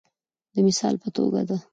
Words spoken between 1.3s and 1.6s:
د